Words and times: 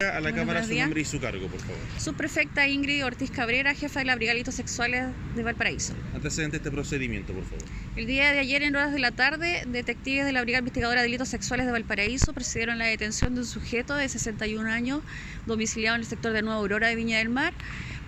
A 0.00 0.14
la 0.14 0.20
Buenos 0.20 0.38
cámara 0.40 0.62
su 0.62 0.70
días. 0.70 0.86
nombre 0.86 1.02
y 1.02 1.04
su 1.04 1.20
cargo, 1.20 1.46
por 1.46 1.60
favor. 1.60 1.76
Subprefecta 1.98 2.66
Ingrid 2.66 3.04
Ortiz 3.04 3.30
Cabrera, 3.30 3.74
jefa 3.74 4.00
de 4.00 4.06
la 4.06 4.16
Brigada 4.16 4.32
Delitos 4.32 4.54
Sexuales 4.54 5.08
de 5.36 5.42
Valparaíso. 5.42 5.92
Antecedente 6.14 6.52
de 6.52 6.56
este 6.62 6.70
procedimiento, 6.70 7.34
por 7.34 7.44
favor. 7.44 7.62
El 7.96 8.06
día 8.06 8.32
de 8.32 8.38
ayer, 8.38 8.62
en 8.62 8.74
horas 8.76 8.94
de 8.94 8.98
la 8.98 9.10
tarde, 9.10 9.62
detectives 9.66 10.24
de 10.24 10.32
la 10.32 10.40
Brigada 10.40 10.60
Investigadora 10.60 11.02
de 11.02 11.06
Delitos 11.06 11.28
Sexuales 11.28 11.66
de 11.66 11.72
Valparaíso 11.72 12.32
procedieron 12.32 12.78
la 12.78 12.86
detención 12.86 13.34
de 13.34 13.42
un 13.42 13.46
sujeto 13.46 13.94
de 13.94 14.08
61 14.08 14.70
años, 14.70 15.02
domiciliado 15.44 15.96
en 15.96 16.00
el 16.00 16.06
sector 16.06 16.32
de 16.32 16.40
Nueva 16.40 16.60
Aurora 16.60 16.88
de 16.88 16.96
Viña 16.96 17.18
del 17.18 17.28
Mar, 17.28 17.52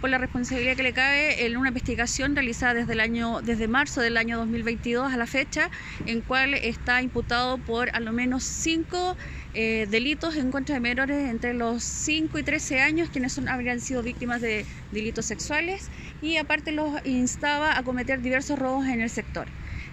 por 0.02 0.10
la 0.10 0.18
responsabilidad 0.18 0.74
que 0.74 0.82
le 0.82 0.92
cabe 0.92 1.46
en 1.46 1.56
una 1.56 1.68
investigación 1.68 2.34
realizada 2.34 2.74
desde 2.74 2.92
el 2.92 2.98
año 2.98 3.40
desde 3.40 3.68
marzo 3.68 4.00
del 4.00 4.16
año 4.16 4.36
2022 4.36 5.12
a 5.12 5.16
la 5.16 5.28
fecha, 5.28 5.70
en 6.06 6.20
cual 6.22 6.54
está 6.54 7.00
imputado 7.02 7.56
por 7.58 7.88
al 7.94 8.12
menos 8.12 8.42
cinco 8.42 9.16
eh, 9.54 9.86
delitos 9.88 10.34
en 10.34 10.50
contra 10.50 10.74
de 10.74 10.80
menores 10.80 11.30
entre 11.30 11.54
los 11.54 11.84
5 11.84 12.36
y 12.36 12.42
13 12.42 12.80
años, 12.80 13.10
quienes 13.12 13.32
son, 13.32 13.48
habrían 13.48 13.80
sido 13.80 14.02
víctimas 14.02 14.40
de 14.40 14.66
delitos 14.90 15.26
sexuales, 15.26 15.88
y 16.20 16.36
aparte 16.36 16.72
los 16.72 17.06
instaba 17.06 17.78
a 17.78 17.84
cometer 17.84 18.22
diversos 18.22 18.58
robos 18.58 18.86
en 18.86 19.02
el 19.02 19.10
sector. 19.10 19.46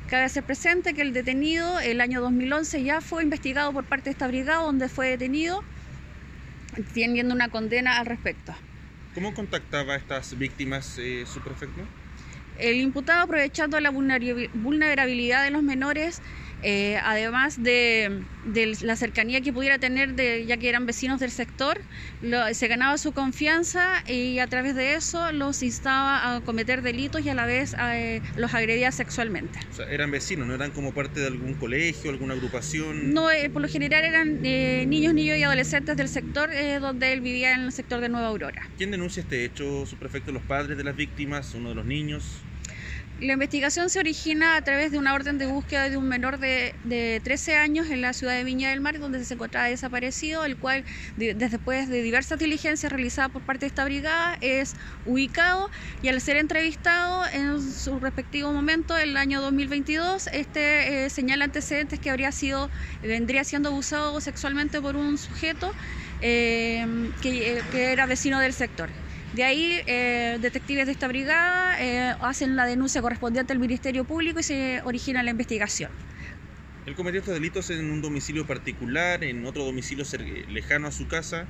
Cabe 0.09 0.23
hacer 0.23 0.43
presente 0.43 0.95
que 0.95 1.03
el 1.03 1.13
detenido 1.13 1.79
el 1.81 2.01
año 2.01 2.19
2011 2.19 2.81
ya 2.83 2.99
fue 2.99 3.21
investigado 3.21 3.71
por 3.73 3.83
parte 3.83 4.05
de 4.05 4.11
esta 4.11 4.27
brigada, 4.27 4.63
donde 4.63 4.89
fue 4.89 5.09
detenido, 5.09 5.61
teniendo 6.95 7.35
una 7.35 7.49
condena 7.49 7.99
al 7.99 8.07
respecto. 8.07 8.55
¿Cómo 9.19 9.33
contactaba 9.33 9.95
a 9.95 9.97
estas 9.97 10.37
víctimas 10.37 10.97
eh, 10.97 11.25
su 11.25 11.41
prefecto? 11.41 11.81
El 12.55 12.77
imputado, 12.77 13.21
aprovechando 13.21 13.77
la 13.81 13.91
vulnerabi- 13.91 14.49
vulnerabilidad 14.53 15.43
de 15.43 15.51
los 15.51 15.61
menores, 15.61 16.21
eh, 16.61 16.97
además 17.03 17.61
de, 17.61 18.25
de 18.43 18.77
la 18.81 18.95
cercanía 18.95 19.41
que 19.41 19.53
pudiera 19.53 19.79
tener, 19.79 20.13
de, 20.15 20.45
ya 20.45 20.57
que 20.57 20.69
eran 20.69 20.85
vecinos 20.85 21.19
del 21.19 21.31
sector, 21.31 21.79
lo- 22.21 22.53
se 22.53 22.67
ganaba 22.67 22.97
su 22.97 23.13
confianza 23.13 23.85
y 24.07 24.39
a 24.39 24.47
través 24.47 24.75
de 24.75 24.95
eso 24.95 25.31
los 25.31 25.61
instaba 25.61 26.35
a 26.35 26.41
cometer 26.41 26.81
delitos 26.81 27.21
y 27.21 27.29
a 27.29 27.33
la 27.33 27.45
vez 27.45 27.75
eh, 27.79 28.21
los 28.35 28.53
agredía 28.53 28.91
sexualmente. 28.91 29.59
O 29.69 29.73
sea, 29.73 29.85
eran 29.85 30.11
vecinos, 30.11 30.47
no 30.47 30.53
eran 30.55 30.71
como 30.71 30.93
parte 30.93 31.19
de 31.19 31.27
algún 31.27 31.55
colegio, 31.55 32.09
alguna 32.11 32.33
agrupación. 32.33 33.13
No, 33.13 33.31
eh, 33.31 33.49
por 33.49 33.61
lo 33.61 33.67
general 33.67 34.03
eran 34.03 34.39
eh, 34.43 34.85
niños, 34.87 35.13
niños 35.13 35.37
y 35.37 35.43
adolescentes 35.43 35.95
del 35.97 36.09
sector 36.09 36.51
eh, 36.53 36.79
donde 36.79 37.13
él 37.13 37.21
vivía 37.21 37.53
en 37.53 37.61
el 37.61 37.71
sector 37.71 38.01
de 38.01 38.09
Nueva 38.09 38.27
Aurora. 38.27 38.61
¿Quién 38.77 38.91
denuncia 38.91 39.21
este 39.21 39.45
hecho? 39.45 39.85
¿Su 39.85 39.97
prefecto? 39.97 40.31
¿Los 40.31 40.43
padres 40.43 40.77
de 40.77 40.83
las 40.83 40.95
víctimas? 40.95 41.53
¿Uno 41.53 41.69
de 41.69 41.75
los 41.75 41.85
niños? 41.85 42.48
La 43.21 43.33
investigación 43.33 43.89
se 43.89 43.99
origina 43.99 44.55
a 44.55 44.61
través 44.61 44.93
de 44.93 44.97
una 44.97 45.13
orden 45.13 45.37
de 45.37 45.45
búsqueda 45.45 45.89
de 45.89 45.97
un 45.97 46.07
menor 46.07 46.39
de, 46.39 46.73
de 46.85 47.19
13 47.21 47.57
años 47.57 47.89
en 47.89 48.01
la 48.01 48.13
ciudad 48.13 48.33
de 48.33 48.45
Viña 48.45 48.69
del 48.69 48.79
Mar, 48.79 48.97
donde 48.97 49.25
se 49.25 49.33
encontraba 49.33 49.67
desaparecido, 49.67 50.45
el 50.45 50.55
cual, 50.55 50.85
después 51.17 51.89
de 51.89 52.01
diversas 52.01 52.39
diligencias 52.39 52.89
realizadas 52.89 53.31
por 53.31 53.41
parte 53.41 53.61
de 53.61 53.67
esta 53.67 53.83
brigada, 53.83 54.37
es 54.39 54.77
ubicado 55.05 55.69
y 56.01 56.07
al 56.07 56.21
ser 56.21 56.37
entrevistado 56.37 57.25
en 57.33 57.61
su 57.61 57.99
respectivo 57.99 58.53
momento, 58.53 58.97
el 58.97 59.17
año 59.17 59.41
2022, 59.41 60.27
este 60.31 61.03
eh, 61.03 61.09
señala 61.09 61.43
antecedentes 61.43 61.99
que 61.99 62.09
habría 62.09 62.31
sido, 62.31 62.69
vendría 63.01 63.43
siendo 63.43 63.67
abusado 63.67 64.21
sexualmente 64.21 64.79
por 64.79 64.95
un 64.95 65.17
sujeto 65.17 65.73
eh, 66.21 67.11
eh, 67.21 67.61
que 67.69 67.91
era 67.91 68.05
vecino 68.05 68.39
del 68.39 68.53
sector. 68.53 68.89
De 69.33 69.43
ahí, 69.43 69.81
eh, 69.85 70.37
detectives 70.41 70.87
de 70.87 70.91
esta 70.91 71.07
brigada 71.07 71.79
eh, 71.79 72.15
hacen 72.21 72.55
la 72.55 72.65
denuncia 72.65 73.01
correspondiente 73.01 73.53
al 73.53 73.59
Ministerio 73.59 74.03
Público 74.03 74.39
y 74.39 74.43
se 74.43 74.81
origina 74.83 75.21
la 75.21 75.31
investigación. 75.31 75.91
Él 76.85 76.95
cometió 76.95 77.19
estos 77.19 77.35
delitos 77.35 77.69
en 77.69 77.91
un 77.91 78.01
domicilio 78.01 78.47
particular, 78.47 79.23
en 79.23 79.45
otro 79.45 79.63
domicilio 79.63 80.05
lejano 80.49 80.87
a 80.87 80.91
su 80.91 81.07
casa. 81.07 81.45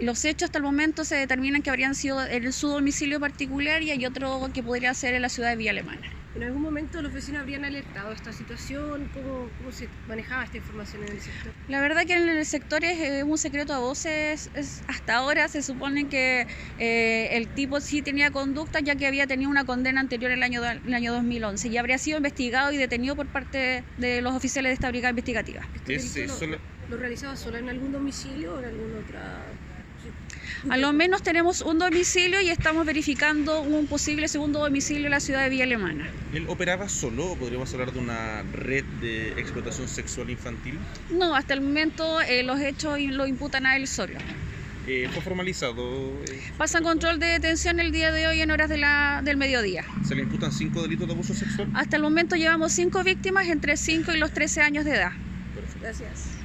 Los 0.00 0.24
hechos 0.24 0.46
hasta 0.46 0.58
el 0.58 0.64
momento 0.64 1.04
se 1.04 1.16
determinan 1.16 1.62
que 1.62 1.70
habrían 1.70 1.96
sido 1.96 2.24
en 2.24 2.52
su 2.52 2.68
domicilio 2.68 3.18
particular 3.18 3.82
y 3.82 3.90
hay 3.90 4.06
otro 4.06 4.48
que 4.54 4.62
podría 4.62 4.94
ser 4.94 5.14
en 5.14 5.22
la 5.22 5.28
ciudad 5.28 5.50
de 5.50 5.56
Villa 5.56 5.72
Alemana. 5.72 6.00
¿En 6.38 6.44
algún 6.44 6.62
momento 6.62 7.02
los 7.02 7.12
vecinos 7.12 7.40
habrían 7.40 7.64
alertado 7.64 8.10
de 8.10 8.14
esta 8.14 8.32
situación? 8.32 9.08
¿Cómo, 9.08 9.50
cómo 9.56 9.72
se 9.72 9.90
manejaba 10.06 10.44
esta 10.44 10.56
información 10.56 11.02
en 11.02 11.10
el 11.10 11.20
sector? 11.20 11.52
La 11.66 11.80
verdad 11.80 12.02
que 12.06 12.14
en 12.14 12.28
el 12.28 12.46
sector 12.46 12.84
es 12.84 12.96
eh, 13.00 13.24
un 13.24 13.36
secreto 13.38 13.72
a 13.72 13.80
voces. 13.80 14.48
es- 14.54 14.82
hasta 14.86 15.16
ahora 15.16 15.48
se 15.48 15.64
supone 15.64 16.08
que 16.08 16.46
eh, 16.78 17.30
el 17.32 17.48
tipo 17.48 17.80
sí 17.80 18.02
tenía 18.02 18.30
conducta 18.30 18.78
ya 18.78 18.94
que 18.94 19.08
había 19.08 19.26
tenido 19.26 19.50
una 19.50 19.64
condena 19.64 19.98
anterior 20.00 20.30
el 20.30 20.44
año, 20.44 20.62
el 20.64 20.94
año 20.94 21.12
2011 21.12 21.66
y 21.66 21.76
habría 21.76 21.98
sido 21.98 22.18
investigado 22.18 22.70
y 22.70 22.76
detenido 22.76 23.16
por 23.16 23.26
parte 23.30 23.84
de 23.96 24.20
los 24.22 24.32
oficiales 24.32 24.70
de 24.70 24.74
esta 24.74 24.88
brigada 24.90 25.10
investigativa. 25.10 25.68
¿Este 25.74 25.96
Es, 25.96 26.14
eh, 26.14 26.28
lo, 26.28 26.36
solo- 26.36 26.60
lo 26.86 26.96
realizaba 26.98 27.34
solo 27.34 27.58
en 27.58 27.68
algún 27.68 27.90
domicilio 27.90 28.54
o 28.54 28.58
en 28.60 28.66
alguna 28.66 28.98
otra...? 29.00 29.47
A 30.68 30.76
lo 30.76 30.92
menos 30.92 31.22
tenemos 31.22 31.62
un 31.62 31.78
domicilio 31.78 32.40
y 32.40 32.50
estamos 32.50 32.84
verificando 32.84 33.62
un 33.62 33.86
posible 33.86 34.28
segundo 34.28 34.58
domicilio 34.60 35.06
en 35.06 35.12
la 35.12 35.20
ciudad 35.20 35.42
de 35.44 35.50
Villa 35.50 35.64
Alemana. 35.64 36.08
¿Él 36.32 36.46
operaba 36.48 36.88
solo 36.88 37.32
o 37.32 37.36
podríamos 37.36 37.72
hablar 37.72 37.92
de 37.92 37.98
una 38.00 38.42
red 38.52 38.84
de 39.00 39.28
explotación 39.40 39.88
sexual 39.88 40.30
infantil? 40.30 40.78
No, 41.10 41.34
hasta 41.34 41.54
el 41.54 41.60
momento 41.60 42.20
eh, 42.22 42.42
los 42.42 42.60
hechos 42.60 43.00
lo 43.00 43.26
imputan 43.26 43.66
a 43.66 43.76
él 43.76 43.86
solo. 43.86 44.18
Eh, 44.86 45.08
¿Fue 45.12 45.22
formalizado? 45.22 45.82
eh, 46.30 46.40
Pasan 46.56 46.82
control 46.82 47.18
de 47.18 47.26
detención 47.26 47.78
el 47.78 47.92
día 47.92 48.10
de 48.10 48.26
hoy 48.26 48.40
en 48.40 48.50
horas 48.50 48.68
de 48.68 48.78
la, 48.78 49.20
del 49.22 49.36
mediodía. 49.36 49.84
¿Se 50.02 50.14
le 50.14 50.22
imputan 50.22 50.50
cinco 50.50 50.82
delitos 50.82 51.06
de 51.06 51.12
abuso 51.12 51.34
sexual? 51.34 51.68
Hasta 51.74 51.96
el 51.96 52.02
momento 52.02 52.36
llevamos 52.36 52.72
cinco 52.72 53.04
víctimas 53.04 53.46
entre 53.48 53.76
5 53.76 54.12
y 54.14 54.18
los 54.18 54.32
13 54.32 54.62
años 54.62 54.84
de 54.86 54.92
edad. 54.92 55.12
Perfecto. 55.54 55.78
Gracias. 55.82 56.37